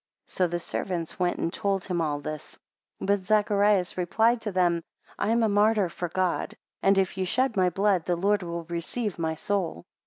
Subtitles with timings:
[0.25, 2.57] 13 So the servants went and told him all this:
[2.97, 4.81] 14 But Zacharias replied to them,
[5.19, 8.63] I am a martyr for God, and if ye shed my blood, the Lord will
[8.63, 9.85] receive my soul.